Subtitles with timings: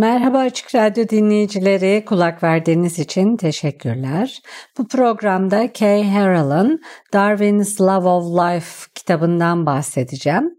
[0.00, 4.38] Merhaba Açık Radyo dinleyicileri, kulak verdiğiniz için teşekkürler.
[4.78, 6.80] Bu programda Kay Harrell'ın
[7.12, 10.50] Darwin's Love of Life kitabından bahsedeceğim.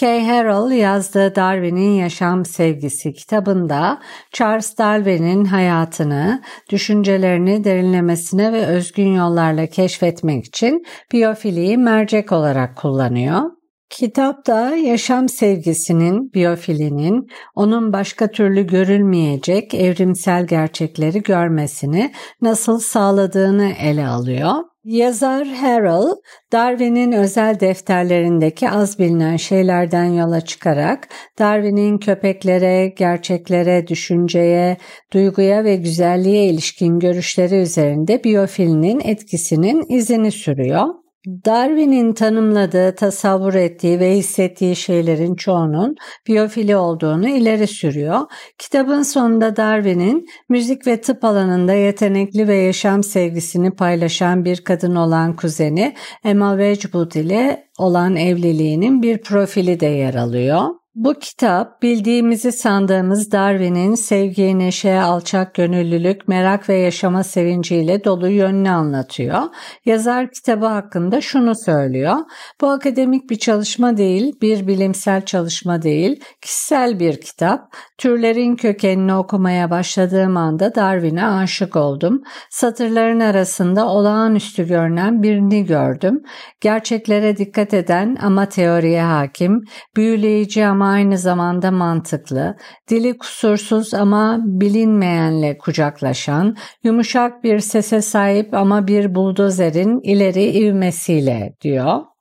[0.00, 4.00] Kay Harrell yazdığı Darwin'in Yaşam Sevgisi kitabında
[4.32, 13.42] Charles Darwin'in hayatını, düşüncelerini derinlemesine ve özgün yollarla keşfetmek için biyofiliyi mercek olarak kullanıyor.
[13.90, 22.12] Kitapta yaşam sevgisinin, biyofilinin onun başka türlü görülmeyecek evrimsel gerçekleri görmesini
[22.42, 24.54] nasıl sağladığını ele alıyor.
[24.84, 26.16] Yazar Harold,
[26.52, 34.76] Darwin'in özel defterlerindeki az bilinen şeylerden yola çıkarak Darwin'in köpeklere, gerçeklere, düşünceye,
[35.12, 41.03] duyguya ve güzelliğe ilişkin görüşleri üzerinde biyofilinin etkisinin izini sürüyor.
[41.26, 45.94] Darwin'in tanımladığı, tasavvur ettiği ve hissettiği şeylerin çoğunun
[46.26, 48.20] biyofili olduğunu ileri sürüyor.
[48.58, 55.36] Kitabın sonunda Darwin'in müzik ve tıp alanında yetenekli ve yaşam sevgisini paylaşan bir kadın olan
[55.36, 60.83] kuzeni Emma Wedgwood ile olan evliliğinin bir profili de yer alıyor.
[60.94, 68.70] Bu kitap bildiğimizi sandığımız Darwin'in sevgi, neşe, alçak gönüllülük, merak ve yaşama sevinciyle dolu yönünü
[68.70, 69.42] anlatıyor.
[69.84, 72.16] Yazar kitabı hakkında şunu söylüyor.
[72.60, 77.74] Bu akademik bir çalışma değil, bir bilimsel çalışma değil, kişisel bir kitap.
[77.98, 82.22] Türlerin kökenini okumaya başladığım anda Darwin'e aşık oldum.
[82.50, 86.22] Satırların arasında olağanüstü görünen birini gördüm.
[86.60, 89.64] Gerçeklere dikkat eden ama teoriye hakim,
[89.96, 92.56] büyüleyici ama aynı zamanda mantıklı,
[92.90, 102.13] dili kusursuz ama bilinmeyenle kucaklaşan, yumuşak bir sese sahip ama bir buldozerin ileri ivmesiyle diyor.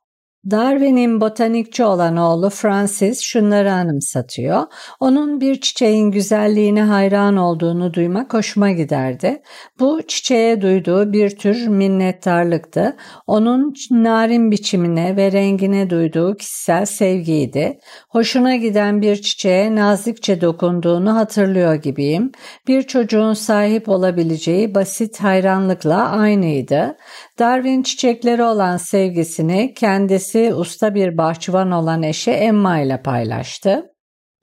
[0.52, 4.64] Darwin'in botanikçi olan oğlu Francis şunları anımsatıyor.
[5.00, 9.42] Onun bir çiçeğin güzelliğine hayran olduğunu duymak hoşuma giderdi.
[9.80, 12.96] Bu çiçeğe duyduğu bir tür minnettarlıktı.
[13.28, 17.80] Onun narin biçimine ve rengine duyduğu kişisel sevgiydi.
[18.10, 22.32] Hoşuna giden bir çiçeğe nazikçe dokunduğunu hatırlıyor gibiyim.
[22.68, 26.98] Bir çocuğun sahip olabileceği basit hayranlıkla aynıydı.
[27.40, 33.94] Darwin çiçekleri olan sevgisini kendisi usta bir bahçıvan olan eşi Emma ile paylaştı.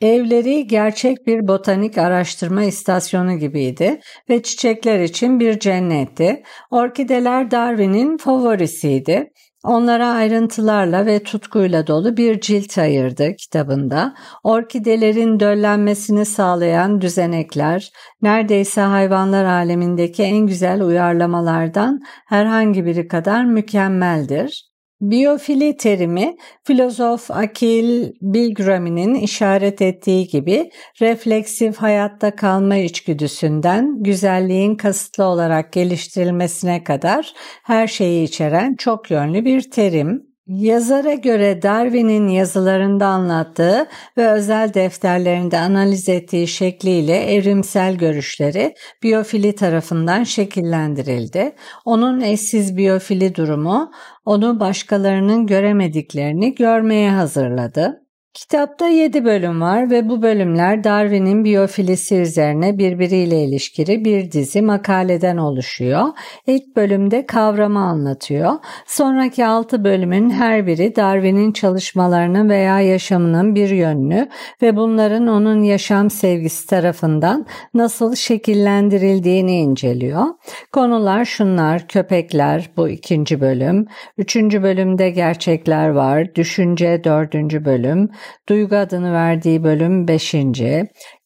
[0.00, 6.42] Evleri gerçek bir botanik araştırma istasyonu gibiydi ve çiçekler için bir cennetti.
[6.70, 9.30] Orkideler Darwin'in favorisiydi.
[9.64, 14.14] Onlara ayrıntılarla ve tutkuyla dolu bir cilt ayırdı kitabında.
[14.44, 17.90] Orkidelerin döllenmesini sağlayan düzenekler,
[18.22, 24.69] neredeyse hayvanlar alemindeki en güzel uyarlamalardan herhangi biri kadar mükemmeldir.
[25.00, 35.72] Biyofili terimi filozof Akil Bilgrami'nin işaret ettiği gibi refleksif hayatta kalma içgüdüsünden güzelliğin kasıtlı olarak
[35.72, 40.29] geliştirilmesine kadar her şeyi içeren çok yönlü bir terim.
[40.50, 50.24] Yazara göre Darwin'in yazılarında anlattığı ve özel defterlerinde analiz ettiği şekliyle evrimsel görüşleri biyofili tarafından
[50.24, 51.52] şekillendirildi.
[51.84, 53.92] Onun eşsiz biyofili durumu
[54.24, 57.99] onu başkalarının göremediklerini görmeye hazırladı.
[58.34, 65.36] Kitapta 7 bölüm var ve bu bölümler Darwin'in biyofilisi üzerine birbiriyle ilişkili bir dizi makaleden
[65.36, 66.06] oluşuyor.
[66.46, 68.52] İlk bölümde kavramı anlatıyor.
[68.86, 74.28] Sonraki 6 bölümün her biri Darwin'in çalışmalarını veya yaşamının bir yönünü
[74.62, 80.24] ve bunların onun yaşam sevgisi tarafından nasıl şekillendirildiğini inceliyor.
[80.72, 83.86] Konular şunlar, köpekler bu ikinci bölüm,
[84.18, 88.08] üçüncü bölümde gerçekler var, düşünce dördüncü bölüm,
[88.48, 90.34] Duygu adını verdiği bölüm 5.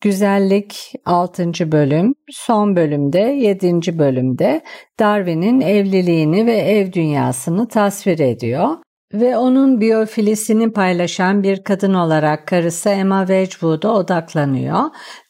[0.01, 1.73] Güzellik 6.
[1.73, 3.99] bölüm, son bölümde 7.
[3.99, 4.63] bölümde
[5.01, 8.69] Darwin'in evliliğini ve ev dünyasını tasvir ediyor
[9.15, 14.81] ve onun biyofilisini paylaşan bir kadın olarak karısı Emma Wedgwood'a odaklanıyor.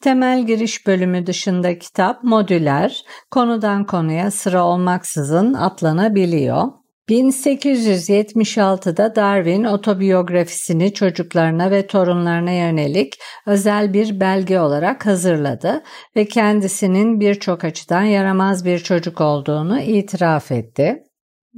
[0.03, 6.84] Temel giriş bölümü dışında kitap modüler, konudan konuya sıra olmaksızın atlanabiliyor.
[7.09, 13.15] 1876'da Darwin otobiyografisini çocuklarına ve torunlarına yönelik
[13.47, 15.83] özel bir belge olarak hazırladı
[16.17, 21.03] ve kendisinin birçok açıdan yaramaz bir çocuk olduğunu itiraf etti.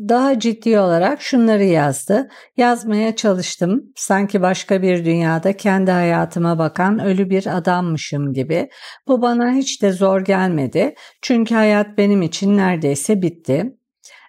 [0.08, 2.28] Daha ciddi olarak şunları yazdı.
[2.56, 3.82] Yazmaya çalıştım.
[3.96, 8.68] Sanki başka bir dünyada kendi hayatıma bakan ölü bir adammışım gibi.
[9.08, 10.94] Bu bana hiç de zor gelmedi.
[11.22, 13.76] Çünkü hayat benim için neredeyse bitti.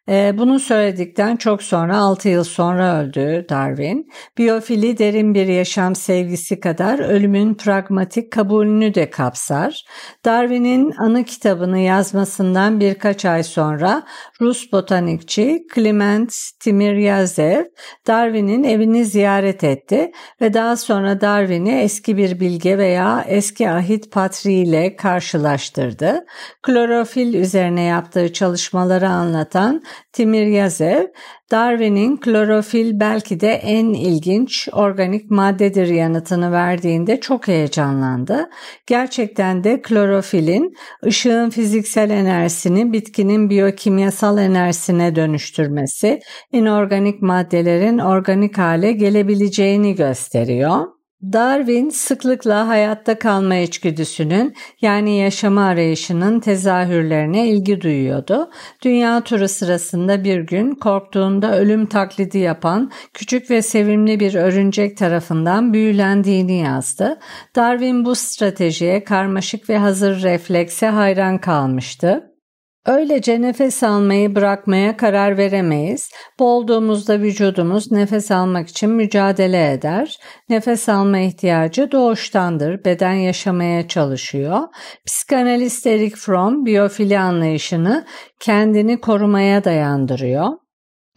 [0.09, 4.11] Ee, bunu söyledikten çok sonra 6 yıl sonra öldü Darwin.
[4.37, 9.85] Biyofili derin bir yaşam sevgisi kadar ölümün pragmatik kabulünü de kapsar.
[10.25, 14.03] Darwin'in anı kitabını yazmasından birkaç ay sonra
[14.41, 17.65] Rus botanikçi Clement Timiryazev
[18.07, 20.11] Darwin'in evini ziyaret etti
[20.41, 26.25] ve daha sonra Darwin'i eski bir bilge veya eski ahit patri ile karşılaştırdı.
[26.63, 29.83] Klorofil üzerine yaptığı çalışmaları anlatan
[30.13, 31.05] Timir Yazev,
[31.51, 38.49] Darwin'in klorofil belki de en ilginç organik maddedir yanıtını verdiğinde çok heyecanlandı.
[38.87, 40.73] Gerçekten de klorofilin
[41.05, 46.19] ışığın fiziksel enerjisini bitkinin biyokimyasal enerjisine dönüştürmesi,
[46.51, 50.96] inorganik maddelerin organik hale gelebileceğini gösteriyor.
[51.23, 58.49] Darwin sıklıkla hayatta kalma içgüdüsünün yani yaşama arayışının tezahürlerine ilgi duyuyordu.
[58.83, 65.73] Dünya turu sırasında bir gün korktuğunda ölüm taklidi yapan küçük ve sevimli bir örümcek tarafından
[65.73, 67.19] büyülendiğini yazdı.
[67.55, 72.26] Darwin bu stratejiye karmaşık ve hazır reflekse hayran kalmıştı.
[72.87, 76.11] Öylece nefes almayı bırakmaya karar veremeyiz.
[76.39, 80.19] Boğulduğumuzda vücudumuz nefes almak için mücadele eder.
[80.49, 82.85] Nefes alma ihtiyacı doğuştandır.
[82.85, 84.59] Beden yaşamaya çalışıyor.
[85.05, 88.05] Psikanalist Eric Fromm biyofili anlayışını
[88.39, 90.47] kendini korumaya dayandırıyor.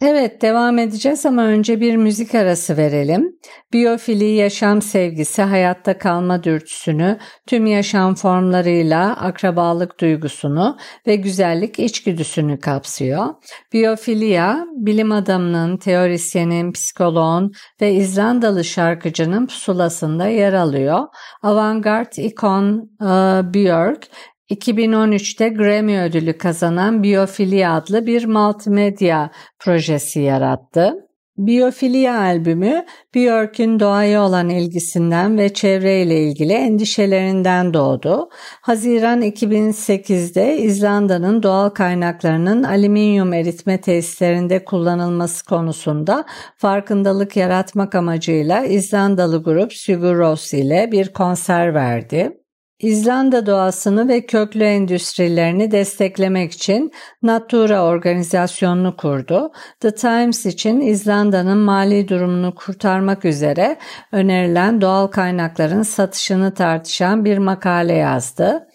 [0.01, 3.35] Evet devam edeceğiz ama önce bir müzik arası verelim.
[3.73, 7.17] Biyofili yaşam sevgisi, hayatta kalma dürtüsünü,
[7.47, 10.77] tüm yaşam formlarıyla akrabalık duygusunu
[11.07, 13.25] ve güzellik içgüdüsünü kapsıyor.
[13.73, 17.51] Biyofiliya, bilim adamının, teorisyenin, psikoloğun
[17.81, 21.07] ve İzlandalı şarkıcının pusulasında yer alıyor.
[21.43, 24.07] Avantgard ikon uh, Björk
[24.51, 30.93] 2013'te Grammy ödülü kazanan Biyofilia adlı bir multimedya projesi yarattı.
[31.37, 38.29] Biyofilia albümü Björk'ün doğaya olan ilgisinden ve çevreyle ilgili endişelerinden doğdu.
[38.61, 46.25] Haziran 2008'de İzlanda'nın doğal kaynaklarının alüminyum eritme tesislerinde kullanılması konusunda
[46.57, 52.40] farkındalık yaratmak amacıyla İzlandalı grup Sigur Rós ile bir konser verdi.
[52.81, 56.91] İzlanda doğasını ve köklü endüstrilerini desteklemek için
[57.23, 59.51] Natura organizasyonunu kurdu.
[59.79, 63.77] The Times için İzlanda'nın mali durumunu kurtarmak üzere
[64.11, 68.67] önerilen doğal kaynakların satışını tartışan bir makale yazdı.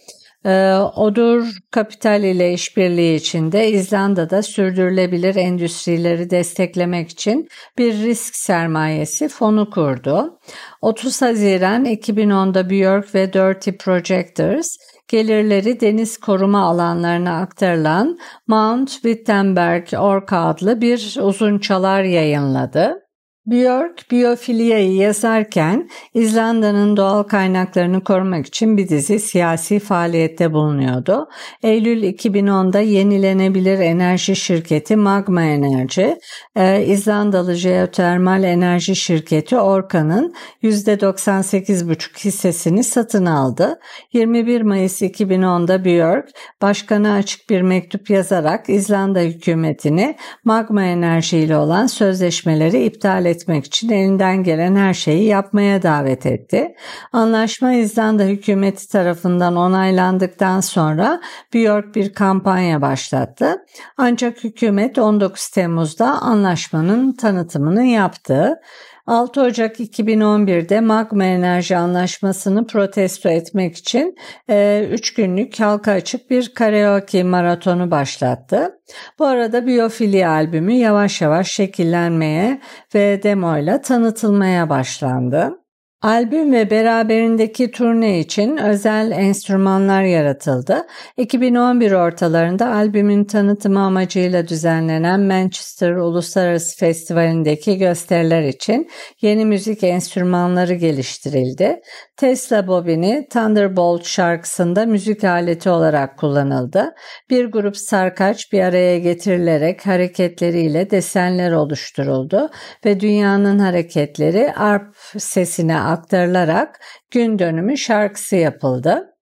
[0.46, 7.48] Ee, Odur Kapital ile işbirliği içinde İzlanda'da sürdürülebilir endüstrileri desteklemek için
[7.78, 10.38] bir risk sermayesi fonu kurdu.
[10.82, 14.66] 30 Haziran 2010'da Björk ve Dirty Projectors
[15.08, 23.05] gelirleri deniz koruma alanlarına aktarılan Mount Wittenberg Orca adlı bir uzun çalar yayınladı.
[23.47, 31.29] Björk biyofiliayı yazarken İzlanda'nın doğal kaynaklarını korumak için bir dizi siyasi faaliyette bulunuyordu.
[31.62, 36.19] Eylül 2010'da yenilenebilir enerji şirketi Magma Enerji,
[36.57, 43.79] e, İzlandalı jeotermal enerji şirketi Orka'nın %98,5 hissesini satın aldı.
[44.12, 46.29] 21 Mayıs 2010'da Björk,
[46.62, 53.66] başkana açık bir mektup yazarak İzlanda hükümetini Magma Enerji ile olan sözleşmeleri iptal etti etmek
[53.66, 56.75] için elinden gelen her şeyi yapmaya davet etti.
[57.12, 61.21] Anlaşma İzlanda hükümeti tarafından onaylandıktan sonra
[61.55, 63.57] Björk bir kampanya başlattı.
[63.97, 68.61] Ancak hükümet 19 Temmuz'da anlaşmanın tanıtımını yaptı.
[69.06, 74.16] 6 Ocak 2011'de Magma Enerji Anlaşması'nı protesto etmek için
[74.48, 78.80] 3 e, günlük halka açık bir karaoke maratonu başlattı.
[79.18, 82.60] Bu arada Biyofili albümü yavaş yavaş şekillenmeye
[82.94, 85.65] ve demoyla tanıtılmaya başlandı.
[86.03, 90.87] Albüm ve beraberindeki turne için özel enstrümanlar yaratıldı.
[91.17, 101.81] 2011 ortalarında albümün tanıtımı amacıyla düzenlenen Manchester Uluslararası Festivali'ndeki gösteriler için yeni müzik enstrümanları geliştirildi.
[102.17, 106.95] Tesla bobini Thunderbolt şarkısında müzik aleti olarak kullanıldı.
[107.31, 112.50] Bir grup sarkaç bir araya getirilerek hareketleriyle desenler oluşturuldu
[112.85, 119.16] ve dünyanın hareketleri arp sesine aktarılarak gün dönümü şarkısı yapıldı.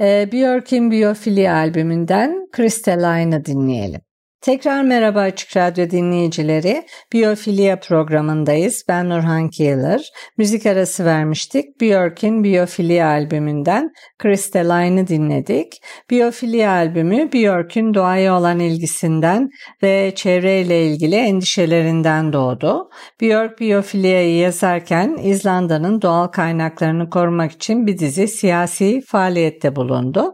[0.00, 4.05] E, Björk'in Biyofili albümünden Crystaline'ı dinleyelim.
[4.46, 6.86] Tekrar merhaba Açık Radyo dinleyicileri.
[7.12, 8.84] Biyofilya programındayız.
[8.88, 10.10] Ben Nurhan Kiyılır.
[10.38, 11.80] Müzik arası vermiştik.
[11.80, 13.90] Björk'in Biyofilya albümünden
[14.22, 15.72] Crystaline'ı dinledik.
[16.10, 19.48] Biyofilya albümü Björk'ün doğaya olan ilgisinden
[19.82, 22.88] ve çevreyle ilgili endişelerinden doğdu.
[23.20, 30.32] Björk Biyofilya'yı yazarken İzlanda'nın doğal kaynaklarını korumak için bir dizi siyasi faaliyette bulundu.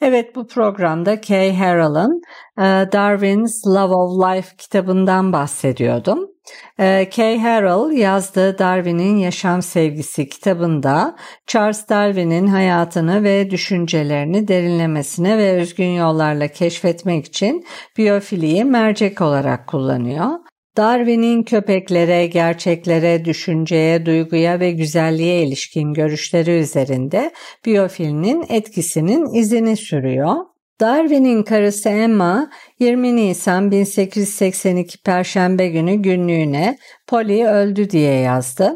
[0.00, 2.22] Evet bu programda Kay Harrell'ın
[2.58, 6.34] e, Darwin's Love of Life kitabından bahsediyordum.
[6.78, 11.16] E, Kay Harrell yazdığı Darwin'in Yaşam Sevgisi kitabında
[11.46, 17.66] Charles Darwin'in hayatını ve düşüncelerini derinlemesine ve özgün yollarla keşfetmek için
[17.98, 20.28] biyofiliyi mercek olarak kullanıyor.
[20.76, 27.30] Darwin'in köpeklere, gerçeklere, düşünceye, duyguya ve güzelliğe ilişkin görüşleri üzerinde
[27.66, 30.34] biyofilinin etkisinin izini sürüyor.
[30.80, 38.72] Darwin'in karısı Emma 20 Nisan 1882 Perşembe günü günlüğüne Polly öldü diye yazdı.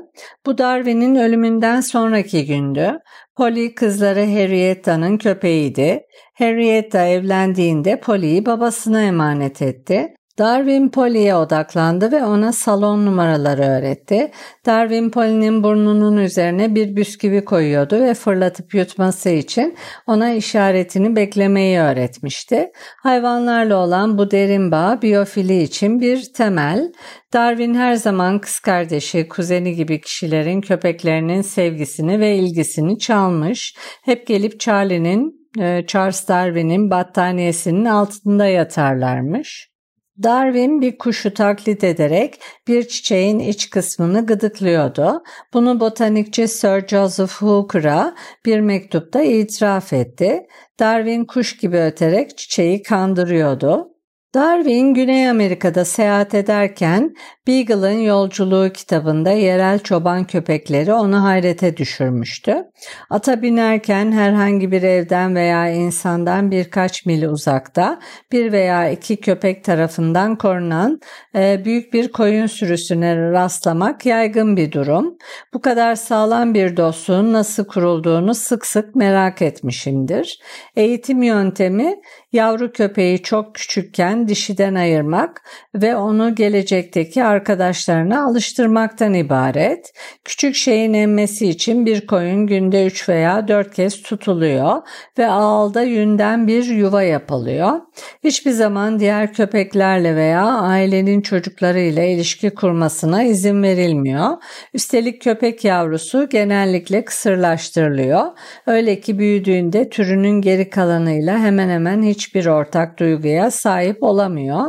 [0.47, 2.99] Bu Darwin'in ölümünden sonraki gündü.
[3.37, 6.01] Polly kızları Henrietta'nın köpeğiydi.
[6.35, 10.15] Henrietta evlendiğinde Polly'yi babasına emanet etti.
[10.39, 14.31] Darwin Polly'e odaklandı ve ona salon numaraları öğretti.
[14.67, 19.77] Darwin Polly'nin burnunun üzerine bir bisküvi koyuyordu ve fırlatıp yutması için
[20.07, 22.71] ona işaretini beklemeyi öğretmişti.
[23.03, 26.93] Hayvanlarla olan bu derin bağ biyofili için bir temel.
[27.33, 33.77] Darwin her zaman kız kardeşi, kuzeni gibi kişilerin köpeklerinin sevgisini ve ilgisini çalmış.
[34.05, 39.78] Hep gelip Charlie'nin e, Charles Darwin'in battaniyesinin altında yatarlarmış.
[40.23, 45.23] Darwin bir kuşu taklit ederek bir çiçeğin iç kısmını gıdıklıyordu.
[45.55, 48.15] Bunu botanikçi Sir Joseph Hooker'a
[48.47, 50.47] bir mektupta itiraf etti.
[50.81, 53.89] Darwin kuş gibi öterek çiçeği kandırıyordu.
[54.35, 57.15] Darwin Güney Amerika'da seyahat ederken
[57.49, 62.65] Beagle'ın Yolculuğu kitabında yerel çoban köpekleri onu hayrete düşürmüştü.
[63.11, 68.01] Ata binerken herhangi bir evden veya insandan birkaç mil uzakta
[68.33, 71.01] bir veya iki köpek tarafından korunan
[71.37, 75.17] e, büyük bir koyun sürüsüne rastlamak yaygın bir durum.
[75.55, 80.41] Bu kadar sağlam bir dostluğun nasıl kurulduğunu sık sık merak etmişimdir.
[80.77, 81.95] Eğitim yöntemi
[82.33, 85.43] yavru köpeği çok küçükken dişiden ayırmak
[85.75, 89.93] ve onu gelecekteki arkadaşlarına alıştırmaktan ibaret.
[90.25, 94.83] Küçük şeyin emmesi için bir koyun günde 3 veya 4 kez tutuluyor
[95.19, 97.81] ve ağılda yünden bir yuva yapılıyor.
[98.25, 104.37] Hiçbir zaman diğer köpeklerle veya ailenin çocuklarıyla ilişki kurmasına izin verilmiyor.
[104.75, 108.23] Üstelik köpek yavrusu genellikle kısırlaştırılıyor.
[108.67, 114.65] Öyle ki büyüdüğünde türünün geri kalanıyla hemen hemen hiçbir ortak duyguya sahip olamıyor.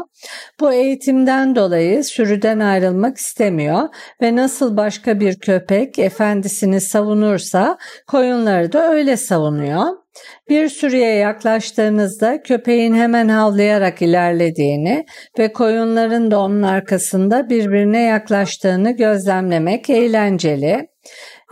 [0.59, 3.81] Bu eğitimden dolayı sürüden ayrılmak istemiyor
[4.21, 9.85] ve nasıl başka bir köpek efendisini savunursa koyunları da öyle savunuyor.
[10.49, 15.05] Bir sürüye yaklaştığınızda köpeğin hemen havlayarak ilerlediğini
[15.39, 20.87] ve koyunların da onun arkasında birbirine yaklaştığını gözlemlemek eğlenceli.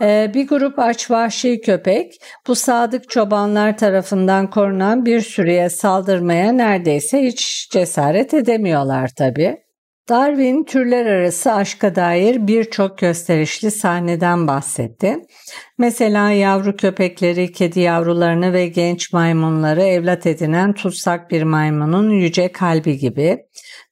[0.02, 2.12] Ee, bir grup aç vahşi köpek
[2.46, 9.67] bu sadık çobanlar tarafından korunan bir sürüye saldırmaya neredeyse hiç cesaret edemiyorlar tabii.
[10.08, 15.16] Darwin türler arası aşka dair birçok gösterişli sahneden bahsetti.
[15.78, 22.98] Mesela yavru köpekleri, kedi yavrularını ve genç maymunları evlat edinen tutsak bir maymunun yüce kalbi
[22.98, 23.38] gibi.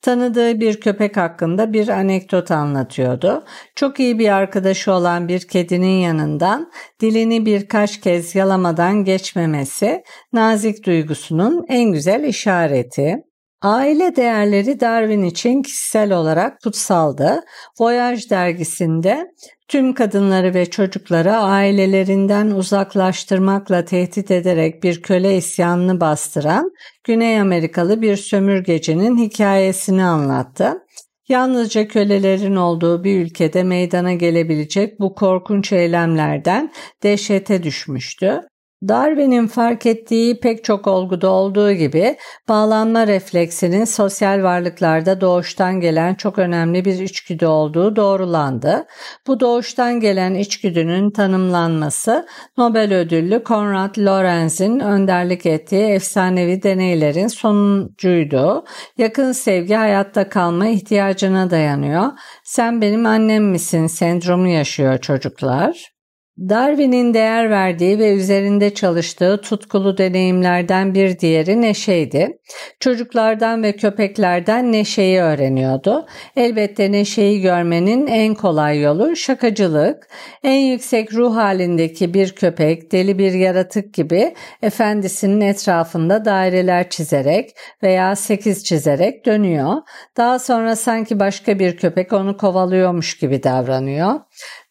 [0.03, 3.45] Tanıdığı bir köpek hakkında bir anekdot anlatıyordu.
[3.75, 6.71] Çok iyi bir arkadaşı olan bir kedinin yanından
[7.01, 13.26] dilini birkaç kez yalamadan geçmemesi nazik duygusunun en güzel işareti.
[13.63, 17.41] Aile değerleri Darwin için kişisel olarak kutsaldı.
[17.81, 19.27] Voyage dergisinde
[19.69, 26.71] tüm kadınları ve çocukları ailelerinden uzaklaştırmakla tehdit ederek bir köle isyanını bastıran
[27.05, 30.73] Güney Amerikalı bir sömürgecinin hikayesini anlattı.
[31.29, 36.73] Yalnızca kölelerin olduğu bir ülkede meydana gelebilecek bu korkunç eylemlerden
[37.03, 38.41] dehşete düşmüştü.
[38.83, 42.17] Darwin'in fark ettiği pek çok olguda olduğu gibi
[42.49, 48.87] bağlanma refleksinin sosyal varlıklarda doğuştan gelen çok önemli bir içgüdü olduğu doğrulandı.
[49.27, 52.27] Bu doğuştan gelen içgüdünün tanımlanması
[52.59, 58.65] Nobel ödüllü Konrad Lorenz'in önderlik ettiği efsanevi deneylerin sonucuydu.
[58.99, 62.13] Yakın sevgi hayatta kalma ihtiyacına dayanıyor.
[62.45, 65.96] Sen benim annem misin sendromu yaşıyor çocuklar.
[66.39, 72.39] Darwin'in değer verdiği ve üzerinde çalıştığı tutkulu deneyimlerden bir diğeri neşeydi.
[72.81, 76.07] Çocuklardan ve köpeklerden neşeyi öğreniyordu.
[76.37, 80.09] Elbette neşeyi görmenin en kolay yolu şakacılık.
[80.43, 87.51] En yüksek ruh halindeki bir köpek deli bir yaratık gibi efendisinin etrafında daireler çizerek
[87.83, 89.75] veya sekiz çizerek dönüyor.
[90.17, 94.15] Daha sonra sanki başka bir köpek onu kovalıyormuş gibi davranıyor.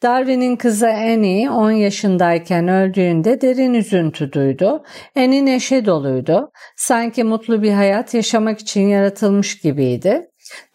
[0.06, 4.84] Darwin'in kızı Annie 10 yaşındayken öldüğünde derin üzüntü duydu.
[5.16, 6.52] Annie neşe doluydu.
[6.78, 10.22] Sanki mutlu bir hayat yaşamak için yaratılmış gibiydi.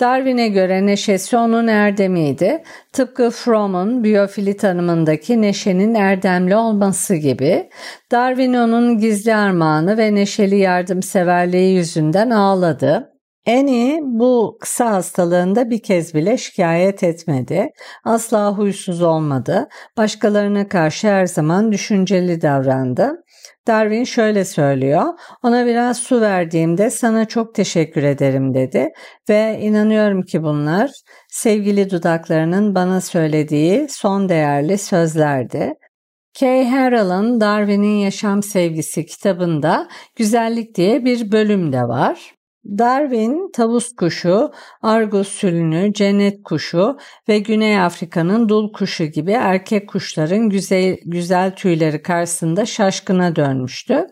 [0.00, 2.62] Darwin'e göre neşesi onun erdemiydi.
[2.92, 7.70] Tıpkı Fromm'un biyofili tanımındaki neşenin erdemli olması gibi.
[8.12, 13.19] Darwin onun gizli armağanı ve neşeli yardımseverliği yüzünden ağladı.
[13.47, 17.70] Annie bu kısa hastalığında bir kez bile şikayet etmedi.
[18.04, 19.68] Asla huysuz olmadı.
[19.97, 23.12] Başkalarına karşı her zaman düşünceli davrandı.
[23.66, 25.04] Darwin şöyle söylüyor.
[25.42, 28.88] Ona biraz su verdiğimde sana çok teşekkür ederim dedi
[29.28, 30.90] ve inanıyorum ki bunlar
[31.28, 35.75] sevgili dudaklarının bana söylediği son değerli sözlerdi.
[36.40, 42.39] Kay Harrell'ın Darwin'in Yaşam Sevgisi kitabında güzellik diye bir bölüm de var.
[42.64, 44.50] Darwin, tavus kuşu,
[44.82, 46.98] argus sülünü, cennet kuşu
[47.28, 54.06] ve Güney Afrika'nın dul kuşu gibi erkek kuşların güzel, güzel tüyleri karşısında şaşkına dönmüştü.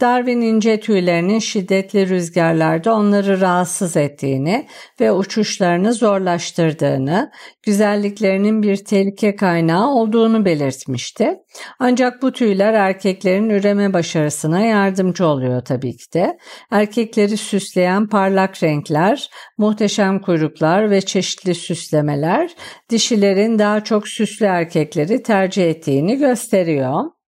[0.00, 4.66] Darwin ince tüylerinin şiddetli rüzgarlarda onları rahatsız ettiğini
[5.00, 7.30] ve uçuşlarını zorlaştırdığını,
[7.62, 11.36] güzelliklerinin bir tehlike kaynağı olduğunu belirtmişti.
[11.78, 16.38] Ancak bu tüyler erkeklerin üreme başarısına yardımcı oluyor tabii ki de.
[16.70, 22.50] Erkekleri süsleyen parlak renkler, muhteşem kuyruklar ve çeşitli süslemeler
[22.90, 27.19] dişilerin daha çok süslü erkekleri tercih ettiğini gösteriyor.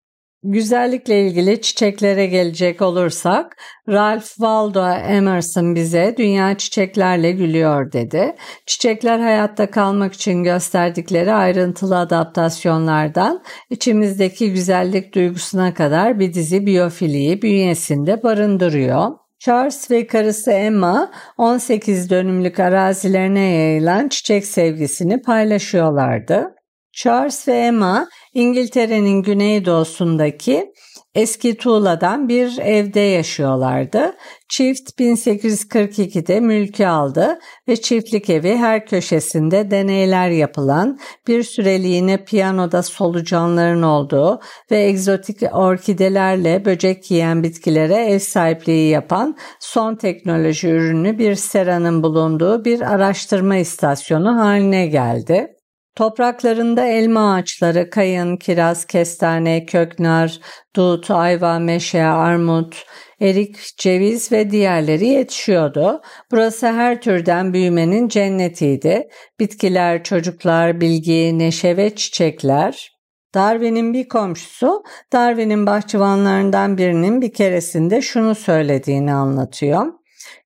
[0.44, 3.56] Güzellikle ilgili çiçeklere gelecek olursak
[3.88, 8.34] Ralph Waldo Emerson bize dünya çiçeklerle gülüyor dedi.
[8.66, 18.22] Çiçekler hayatta kalmak için gösterdikleri ayrıntılı adaptasyonlardan içimizdeki güzellik duygusuna kadar bir dizi biyofiliyi bünyesinde
[18.22, 19.10] barındırıyor.
[19.38, 26.54] Charles ve karısı Emma 18 dönümlük arazilerine yayılan çiçek sevgisini paylaşıyorlardı.
[26.92, 30.72] Charles ve Emma İngiltere'nin güneydoğusundaki
[31.14, 34.16] eski tuğladan bir evde yaşıyorlardı.
[34.48, 43.82] Çift 1842'de mülkü aldı ve çiftlik evi her köşesinde deneyler yapılan, bir süreliğine piyanoda solucanların
[43.82, 52.02] olduğu ve egzotik orkidelerle böcek yiyen bitkilere ev sahipliği yapan son teknoloji ürünü bir seranın
[52.02, 55.48] bulunduğu bir araştırma istasyonu haline geldi.
[55.94, 60.40] Topraklarında elma ağaçları, kayın, kiraz, kestane, köknar,
[60.76, 62.84] dut, ayva, meşe, armut,
[63.20, 66.00] erik, ceviz ve diğerleri yetişiyordu.
[66.30, 69.08] Burası her türden büyümenin cennetiydi.
[69.40, 72.92] Bitkiler, çocuklar, bilgi, neşe ve çiçekler.
[73.34, 80.01] Darwin'in bir komşusu Darwin'in bahçıvanlarından birinin bir keresinde şunu söylediğini anlatıyor.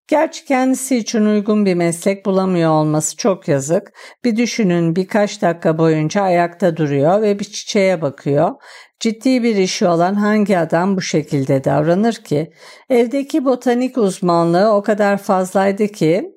[0.09, 3.93] Gerçi kendisi için uygun bir meslek bulamıyor olması çok yazık.
[4.25, 8.51] Bir düşünün birkaç dakika boyunca ayakta duruyor ve bir çiçeğe bakıyor.
[9.01, 12.53] Ciddi bir işi olan hangi adam bu şekilde davranır ki?
[12.91, 16.33] Evdeki botanik uzmanlığı o kadar fazlaydı ki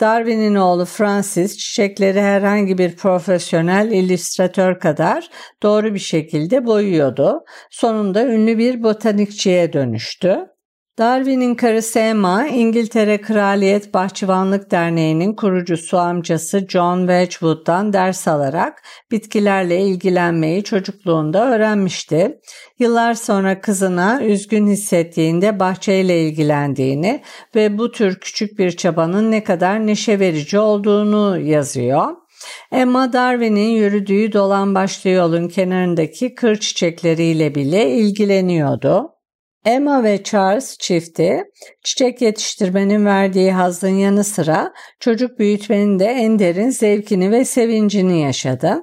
[0.00, 5.30] Darwin'in oğlu Francis çiçekleri herhangi bir profesyonel illüstratör kadar
[5.62, 7.44] doğru bir şekilde boyuyordu.
[7.70, 10.57] Sonunda ünlü bir botanikçiye dönüştü.
[10.98, 20.64] Darwin'in karısı Emma, İngiltere Kraliyet Bahçıvanlık Derneği'nin kurucusu amcası John Wedgwood'dan ders alarak bitkilerle ilgilenmeyi
[20.64, 22.40] çocukluğunda öğrenmişti.
[22.78, 27.22] Yıllar sonra kızına üzgün hissettiğinde bahçeyle ilgilendiğini
[27.54, 32.06] ve bu tür küçük bir çabanın ne kadar neşe verici olduğunu yazıyor.
[32.72, 39.17] Emma Darwin'in yürüdüğü dolan başlı yolun kenarındaki kır çiçekleriyle bile ilgileniyordu.
[39.64, 41.44] Emma ve Charles çifti
[41.84, 48.82] çiçek yetiştirmenin verdiği hazın yanı sıra çocuk büyütmenin de en derin zevkini ve sevincini yaşadı.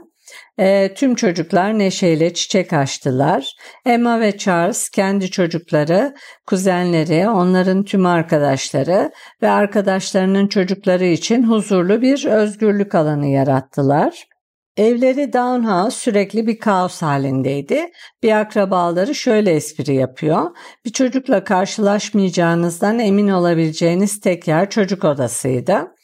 [0.60, 3.56] E, tüm çocuklar neşeyle çiçek açtılar.
[3.86, 6.16] Emma ve Charles kendi çocukları,
[6.48, 9.12] kuzenleri, onların tüm arkadaşları
[9.42, 14.35] ve arkadaşlarının çocukları için huzurlu bir özgürlük alanı yarattılar.
[14.78, 17.92] Evleri Downhouse sürekli bir kaos halindeydi.
[18.24, 20.42] Bir akrabaları şöyle espri yapıyor.
[20.86, 25.96] Bir çocukla karşılaşmayacağınızdan emin olabileceğiniz tek yer çocuk odasıydı.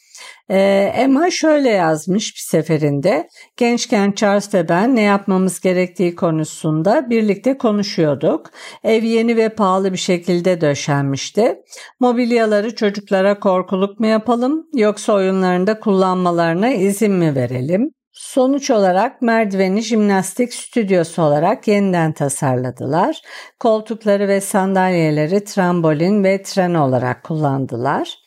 [0.50, 3.28] Ee, Emma şöyle yazmış bir seferinde.
[3.56, 8.50] Gençken Charles ve ben ne yapmamız gerektiği konusunda birlikte konuşuyorduk.
[8.84, 11.56] Ev yeni ve pahalı bir şekilde döşenmişti.
[12.00, 17.90] Mobilyaları çocuklara korkuluk mu yapalım yoksa oyunlarında kullanmalarına izin mi verelim?
[18.12, 23.20] Sonuç olarak merdiveni jimnastik stüdyosu olarak yeniden tasarladılar.
[23.60, 28.18] Koltukları ve sandalyeleri trambolin ve tren olarak kullandılar.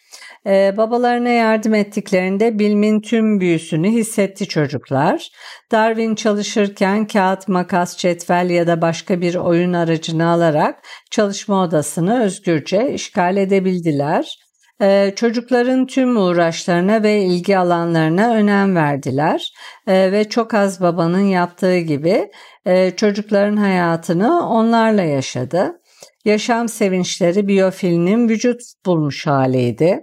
[0.47, 5.29] Ee, babalarına yardım ettiklerinde bilimin tüm büyüsünü hissetti çocuklar.
[5.71, 10.79] Darwin çalışırken kağıt, makas, cetvel ya da başka bir oyun aracını alarak
[11.11, 14.44] çalışma odasını özgürce işgal edebildiler.
[14.81, 19.53] Ee, çocukların tüm uğraşlarına ve ilgi alanlarına önem verdiler
[19.87, 22.31] ee, ve çok az babanın yaptığı gibi
[22.65, 25.81] e, çocukların hayatını onlarla yaşadı.
[26.25, 29.99] Yaşam sevinçleri biyofilinin vücut bulmuş haliydi.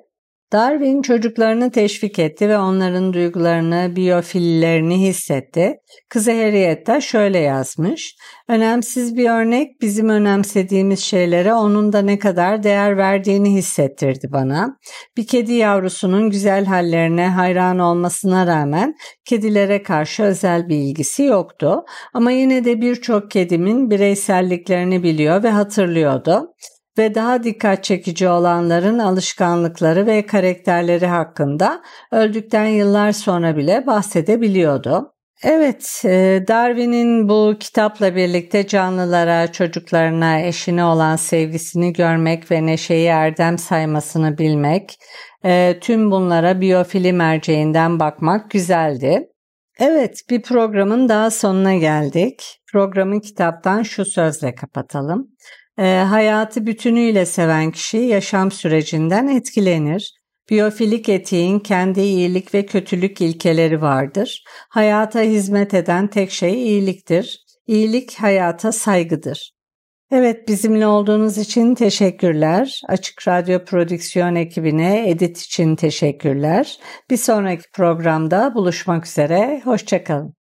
[0.52, 5.74] Darwin çocuklarını teşvik etti ve onların duygularını, biyofillerini hissetti.
[6.08, 8.16] Kızı Harriet'te şöyle yazmış.
[8.48, 14.76] Önemsiz bir örnek bizim önemsediğimiz şeylere onun da ne kadar değer verdiğini hissettirdi bana.
[15.16, 21.84] Bir kedi yavrusunun güzel hallerine hayran olmasına rağmen kedilere karşı özel bir ilgisi yoktu.
[22.14, 26.54] Ama yine de birçok kedimin bireyselliklerini biliyor ve hatırlıyordu
[26.98, 35.12] ve daha dikkat çekici olanların alışkanlıkları ve karakterleri hakkında öldükten yıllar sonra bile bahsedebiliyordu.
[35.44, 43.58] Evet, e, Darwin'in bu kitapla birlikte canlılara, çocuklarına, eşine olan sevgisini görmek ve neşeyi erdem
[43.58, 44.96] saymasını bilmek,
[45.44, 49.28] e, tüm bunlara biyofili merceğinden bakmak güzeldi.
[49.78, 52.60] Evet, bir programın daha sonuna geldik.
[52.72, 55.28] Programın kitaptan şu sözle kapatalım.
[55.78, 60.14] E, hayatı bütünüyle seven kişi yaşam sürecinden etkilenir.
[60.50, 64.44] Biyofilik etiğin kendi iyilik ve kötülük ilkeleri vardır.
[64.68, 67.44] Hayata hizmet eden tek şey iyiliktir.
[67.66, 69.52] İyilik hayata saygıdır.
[70.10, 72.80] Evet bizimle olduğunuz için teşekkürler.
[72.88, 76.78] Açık Radyo Prodüksiyon ekibine edit için teşekkürler.
[77.10, 79.60] Bir sonraki programda buluşmak üzere.
[79.64, 80.41] Hoşçakalın.